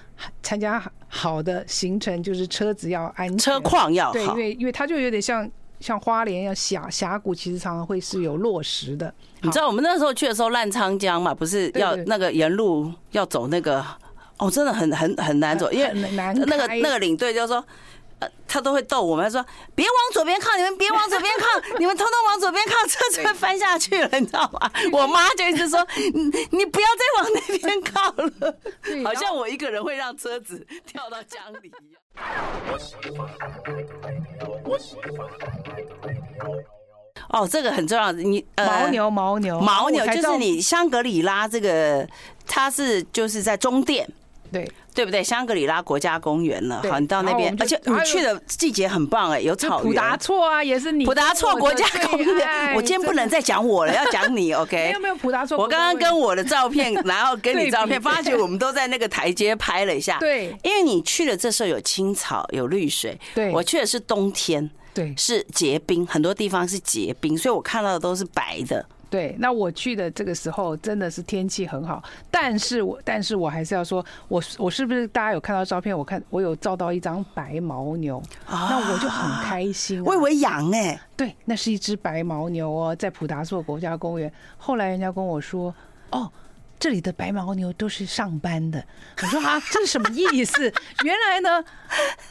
[0.42, 4.12] 参加好的行程，就是车子要安全，车况要好。
[4.12, 9.12] 对，因为因为它就有点像像花莲一样峡峡谷，其实常常会是有落石的。
[9.40, 13.84] 你知道我们那时候去的时候，烂沧江嘛，不是要那个沿路要走那个
[14.38, 17.64] 哦，真的很很很难走，因为那个那个领队就说。
[18.46, 21.46] 他都会逗我们，他说：“别往左边靠，你们别往左边靠，
[21.78, 28.56] 你们通通往左边靠，车子会翻下去了，你知道吗？”我妈就一直说：“你你不要再往那边靠了，
[29.04, 32.02] 好像我一个人会让车子跳到江里一样。”
[37.28, 38.12] 哦，这个很重要。
[38.12, 42.06] 你牦牛，牦牛，牦牛就是你香格里拉这个，
[42.46, 44.06] 它是就是在中甸。
[44.52, 45.24] 对对不对？
[45.24, 49.86] 香格里拉国家公园了，好，你到那边，而且你去的季节很棒哎，有草原。
[49.86, 51.06] 普达措啊，也是你。
[51.06, 54.76] 普达措国家公园，我今天不能再讲我了，要讲你， OK？
[54.76, 55.56] 没有没有普达措。
[55.56, 60.18] 我刚刚跟我的照片，然后跟你 照片，发觉我们都在那个台阶拍了一下。
[60.18, 63.18] 对，因为你去的这时候有青草，有绿水。
[63.34, 68.84] 对，我去的是冬天，对，是结冰，很多地方是结冰，所以我看到的都是白的。
[69.12, 75.96] 对，那我去的这个时候真的是天气很好，但是我但是我还是要说，我我是不是大家有看到照片？
[75.96, 80.04] 我看我有照到一张白牦牛，那我就很开心，啊。
[80.06, 84.32] 我以为羊哎，对，那是一只白牦牛哦，在普达措国家公园。
[84.56, 85.74] 后来人家跟我说，
[86.10, 86.32] 哦。
[86.82, 88.84] 这里的白牦牛都是上班的，
[89.22, 90.62] 我说啊，这是什么意思？
[91.06, 91.64] 原来呢，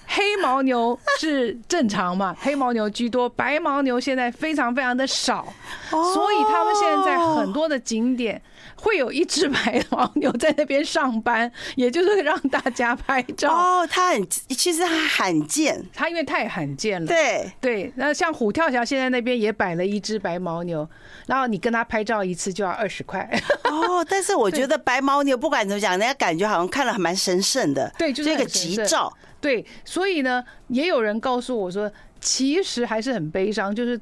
[0.07, 5.53] 黑牦牛是正常嘛， 黑牦牛居多，白牦牛现在非常非常的少，
[5.89, 8.41] 所以他们现在在很多的景点。
[8.81, 13.53] 会有一只白牦牛在那边上班，也 就是让大家拍照。
[13.53, 17.05] 哦，它很，其实它罕见，它因为太罕见了。
[17.05, 20.89] 对对，那像虎跳峡现在那边也摆了一只白牦牛，
[21.27, 23.29] 然后你跟他拍照一次就要二十块。
[23.65, 27.93] 哦， 但是我觉得白牦牛不管怎么讲，人家感觉好像看了还蛮神圣的。
[27.99, 29.15] 对，就是一个吉兆。
[29.39, 33.99] 对，所以呢，也有人告诉我说，其实还是很悲伤，就是。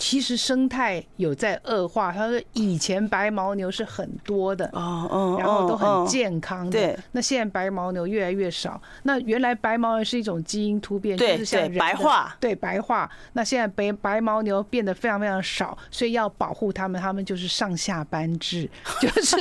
[0.00, 2.10] 其实生态有在恶化。
[2.10, 6.72] 他说以前白牦牛是很多的，哦哦，然后都很健康的。
[6.72, 8.80] 对，那现在白牦牛越来越少。
[9.02, 13.08] 那原来白牦牛是一种基因突变，就是像人白化，对白化。
[13.34, 18.66] 那现在白白牦牛变得非常非常少，所以要保护它们，它们就是上下班制，
[19.02, 19.36] 就是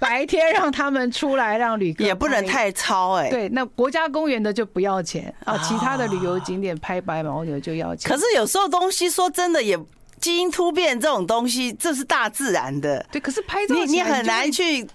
[0.00, 3.30] 白天让他们出来让旅客，也不能太操哎。
[3.30, 8.10] 对，那国家公园的就不要钱啊，其他的旅游景点拍白牦牛就要钱。
[8.10, 9.59] 可是有时候东西说真的。
[9.62, 9.78] 也
[10.20, 13.04] 基因突变这种东西，这是大自然的。
[13.10, 14.86] 对，可是拍照你你很难去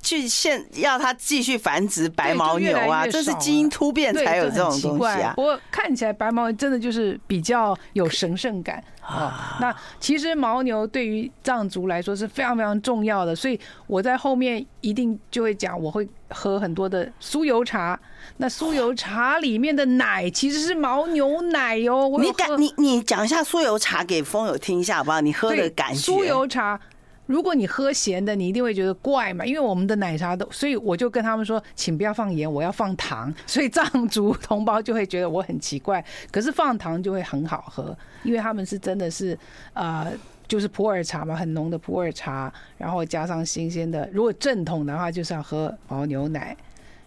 [0.00, 5.34] 去现要它继续繁殖白牦牛啊，这是基因突变才有这种东西啊。
[5.36, 9.56] 不过看起来白牦牛真的就是比较有神圣感啊。
[9.60, 17.98] 那其实牦牛对于藏族来说是非常非常重要的，所以我在后面一定就会讲，我会喝很多的酥油茶。
[18.38, 22.08] 那酥油茶里面的奶其实是牦牛奶哟。
[22.18, 25.20] 你讲你你讲一下酥油茶给风友听一下好不好？
[25.20, 26.12] 你喝的感觉。
[26.12, 26.80] 酥油茶，
[27.26, 29.44] 如果你喝咸的，你一定会觉得怪嘛。
[29.44, 33.32] 因为我们的奶茶都，所以我就跟他们说，请不要放盐，我要放糖。
[33.46, 36.04] 所以藏族同胞就会觉得我很奇怪。
[36.30, 39.38] 可是放糖就会很好喝，因为他们是真的是
[39.74, 40.12] 呃，
[40.52, 44.06] 就是普洱茶嘛，很浓的普洱茶，然后加上新鲜的。
[44.12, 46.54] 如果正统的话，就是要喝牦牛奶，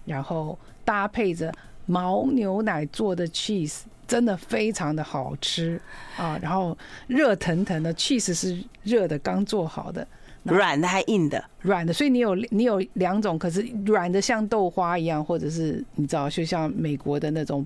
[0.05, 0.57] 然后。
[0.85, 1.51] 搭配着
[1.87, 5.81] 牦牛奶做的 cheese，真的非常的好吃
[6.15, 6.37] 啊！
[6.39, 6.77] 然后
[7.07, 10.07] 热腾腾的 cheese 是热的，刚做好的，
[10.43, 11.91] 软的还硬的，软的。
[11.91, 17.65] 所以你有你有两种，可是软的像豆花一样，或者是你知道，就像美国的那种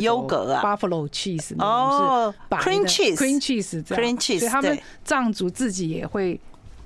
[0.00, 4.38] 优格啊，buffalo cheese 哦是 cream cheese，cream cheese，cream cheese。
[4.40, 6.40] 所以他们藏族自己也会。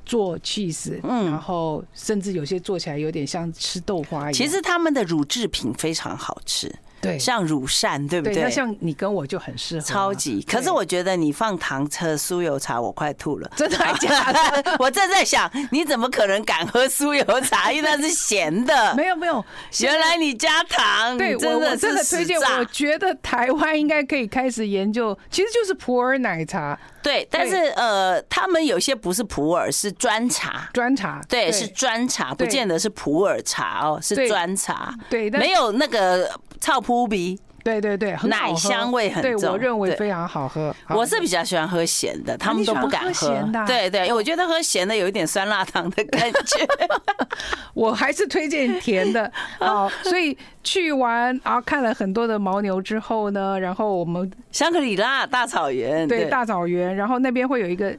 [0.06, 4.32] 做 cheese，嗯然后甚至有些做起来有点像吃豆花一样。
[4.32, 6.74] 其实他们的乳制品非常好吃。
[7.00, 8.42] 对，像乳扇，对不对？
[8.42, 10.42] 那像你跟我就很适合，超级。
[10.42, 13.50] 可是我觉得你放糖车酥油茶，我快吐了。
[13.56, 14.76] 真的还假的？
[14.78, 17.70] 我正在想，你怎么可能敢喝酥油茶？
[17.72, 18.94] 因为那是咸的。
[18.94, 19.44] 没有没有，
[19.80, 21.16] 原来你加糖。
[21.16, 22.38] 对，我我真的推荐。
[22.38, 26.78] 我觉得台湾应该可以开始研究，其实就是普洱奶茶。
[27.02, 30.68] 对，但是呃，他们有些不是普洱，是砖茶。
[30.74, 34.94] 砖茶，对，是砖茶，不见得是普洱茶哦，是砖茶。
[35.08, 36.30] 对，没有那个。
[36.60, 40.74] 臭扑鼻，对对对，奶香味很重，对我认为非常好喝。
[40.88, 43.28] 我是比较喜欢喝咸的，他们都不敢喝。
[43.66, 46.66] 对对，我觉得喝咸的有一点酸辣汤的感觉。
[47.72, 49.30] 我还是推荐甜的。
[49.58, 57.96] 好，所以去完啊看了很多的牦牛之后呢，然后我们香格里拉大草原，对大草原，然后那边会有一个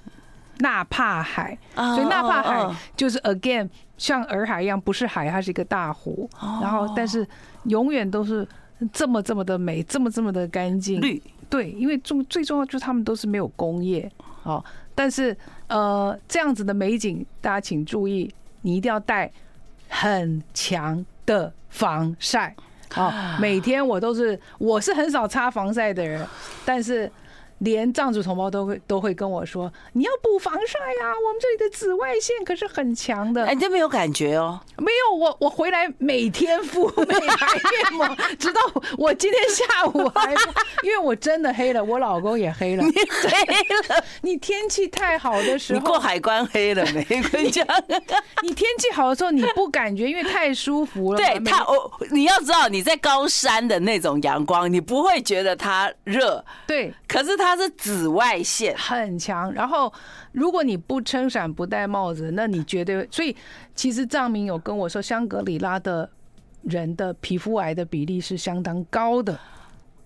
[0.62, 6.30] 纳帕海，所以纳帕海就是 again 像洱海一样，不是海，它是一个大湖。
[6.62, 7.28] 然后但是。
[7.66, 8.48] 永远都是
[8.92, 11.00] 这么这么的美，这么这么的干净。
[11.00, 19.32] 绿，对，因为重最重要就是他们都是没有工业，哦，但是呃这样子的美景，大家请注意，你一定要带
[19.90, 22.56] 很强的防晒。
[22.96, 26.26] 啊， 每天我都是，我是很少擦防晒的人，
[26.66, 27.12] 但是。
[27.62, 34.60] 连藏族同胞都会都会跟我说：“你要补防晒呀，我们这里的紫外线可是很强的。”哎，你都没有感觉哦？
[34.78, 38.60] 没有，我我回来每天敷美白面膜， 直到
[38.98, 40.34] 我今天下午还，
[40.82, 42.84] 因为我真的黑了，我老公也黑了。
[42.84, 43.30] 你黑
[43.90, 44.04] 了？
[44.22, 47.06] 你天气太好的时候，你过海关黑了没？
[47.44, 47.64] 你讲，
[48.42, 51.18] 你天气好的时候你不感觉，因为太舒服了。
[51.18, 56.44] 对他，我你要知道你在高山的那种阳光，你不会觉得它热。
[56.66, 57.51] 对，可是它。
[57.52, 59.92] 它是紫外线很强，然后
[60.32, 63.06] 如果你不撑伞不戴帽子，那你绝对。
[63.12, 63.36] 所以
[63.76, 66.10] 其实藏民有跟我说，香格里拉的
[66.64, 69.38] 人的皮肤癌的比例是相当高的。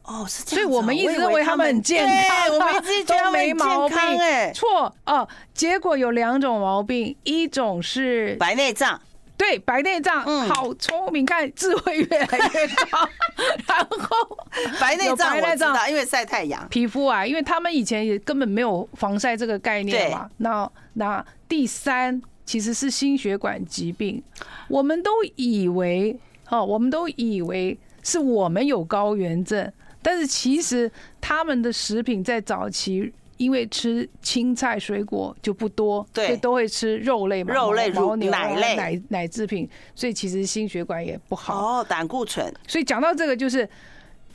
[0.06, 0.64] 哦，是这样。
[0.66, 3.98] 所以我们一直认为他们很健康，我们一直觉得没毛病。
[3.98, 9.00] 哎，错哦，结果有两种毛病，一种是白内障。
[9.38, 13.08] 对，白内障，嗯，好聪明，看智慧越来越高。
[13.68, 14.38] 然后
[14.80, 20.30] 白内障白内障，因为晒太阳，皮肤啊，因为他们以前也根本没有防晒这个概念嘛。
[20.38, 24.24] 那那第三其实是心血管疾病，
[24.70, 26.18] 我们都以为
[26.50, 29.72] 哦，我们都以为是我们有高原症，
[30.02, 33.12] 但是其实他们的食品在早期。
[33.38, 41.80] 因为吃青菜水果就不多，对，所以都会吃肉类嘛，肉类、乳牛、奶类、奶奶制品，所以其实心血管也不好。
[41.80, 42.54] 哦，胆固醇。
[42.68, 43.68] 所以讲到这个，就是。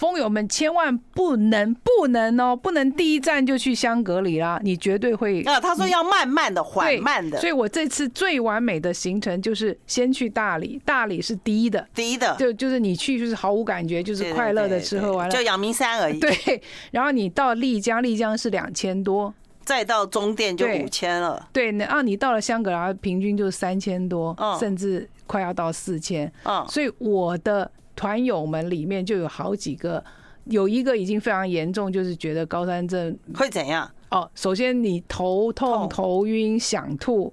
[0.01, 5.42] 风友们千万不能不能哦，不能第一站就去香格里拉，你绝对会。
[5.42, 7.38] 啊，他说要慢慢的、缓慢的。
[7.38, 16.18] 所以我这次最完美的行程就是先去大理，大理是低的，低的，就就是你去就是毫无感觉，就是快乐的吃喝玩乐，就阳明山而已。
[16.18, 19.34] 对，然后你到丽江，丽江是两千多，
[19.66, 21.46] 再到终点就五千了。
[21.53, 26.32] 对，然后你到了香格里拉，平均就是三千多，甚至快要到四千。
[26.44, 27.70] 嗯，所以我的。
[28.01, 30.03] 团友们里面就有好几个，
[30.44, 33.86] 有一个已经非常严重，就是觉得高山症会怎样？
[34.09, 37.30] 哦，首先你头痛、头晕、想吐，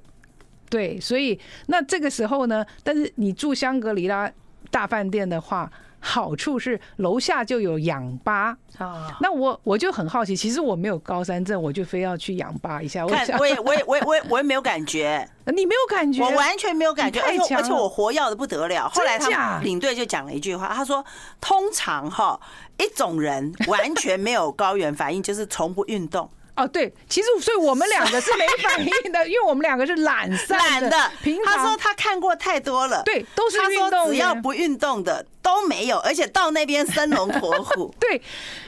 [0.69, 4.29] 对，所以那这个时候呢，但是你住香格里拉
[4.69, 5.71] 大饭店的话。
[6.07, 13.05] 好处是楼下就有氧吧啊，那我我就很好奇，其实我没有高山症，我就非要去氧吧一下。
[13.05, 18.87] 我看我也我也我也我也我也没有感觉， 你没有感觉，我完全没有感觉，而且而且我活要的不得了。
[18.87, 21.03] 后来他领队就讲了一句话，他说
[21.41, 22.39] ：“通常哈
[22.77, 30.97] 一种人完全没有高原反应，就是从不运动。”哦，对，其实所以我们两个是没反应的， 因为我们两个是懒散的。
[31.45, 33.91] 他说他看过太多了，对，都是运动。
[33.91, 35.23] 他说只要不运动的。
[35.47, 37.93] 都没有，而且到那边生龙活虎。
[37.97, 38.21] 对，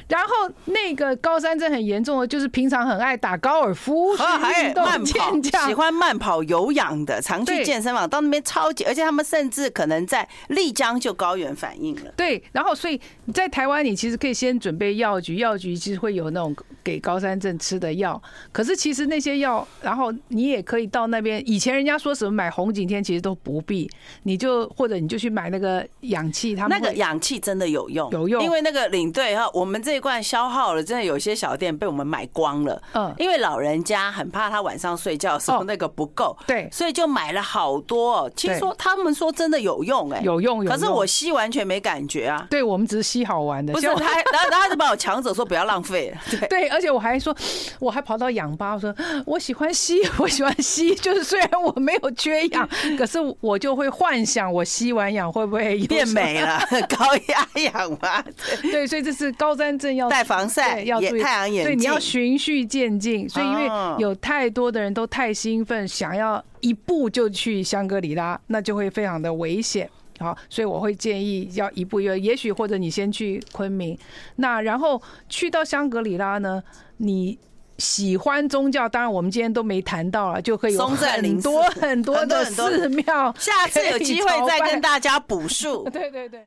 [0.08, 12.14] 然后那个高山症很严重的，就是平常很爱打高尔夫，还有慢跑，喜欢慢跑有氧的，常去健身房，到那边超级，而且他们甚至可能在丽江就高原反应了。
[12.16, 13.00] 对，然后所以
[13.34, 18.22] 在台湾，你其实可以先准备药局，药局其实会有那种给高山症吃的药。
[18.54, 21.44] 可是其实那些药，然后你也可以到那边。
[21.46, 23.90] 以前人家说什么买红景天，其实都不必，
[24.24, 26.80] 你就或者你就去买那个氧气，他们。
[26.82, 32.82] 那个氧气真的有用，有用，因为那个领队哈，我们这一罐消耗了，真的有些小店被我们买光了。
[32.94, 38.30] 嗯，因为老人家很怕他晚上睡觉的时候那个不够，对，所以就买了好多。
[38.32, 40.72] 听说他们说真的有用，哎，有用，有用。
[40.72, 42.46] 可是我吸完全没感觉啊。
[42.50, 43.74] 对，我们只是吸好玩的。
[43.74, 43.96] 不是他，
[44.32, 46.16] 然后然后他就把我抢走，说不要浪费。
[46.30, 47.36] 对 对，而且我还说，
[47.80, 48.94] 我还跑到氧吧，我说
[49.26, 52.68] 我喜欢吸， 我喜欢吸，就是虽然我没有缺氧，
[52.98, 56.59] 可是我就会幻想我吸完氧会不会变美了。
[56.90, 58.24] 高压氧嘛，
[58.62, 63.28] 对，所以这是高山症要戴防晒，要注意太阳眼镜，对，你要循序渐进。
[63.28, 69.90] 所以因为有太多的人都太兴奋，想要一步就去香格里拉，那就会非常的危险。
[70.20, 73.98] 好，所以我会建议要一步一步，也许或者你先去昆明，
[74.36, 76.64] 那然后去到香格里拉呢，
[76.98, 77.38] 你。
[77.80, 85.90] 喜欢宗教，当然我们今天都没谈到了，就可以有很多很多的寺庙，下次有机会再跟大家补述。
[85.90, 86.46] 对 对对。